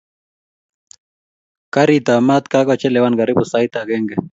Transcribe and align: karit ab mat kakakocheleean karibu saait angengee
karit 1.73 2.07
ab 2.13 2.21
mat 2.27 2.43
kakakocheleean 2.51 3.13
karibu 3.19 3.43
saait 3.51 3.73
angengee 3.79 4.21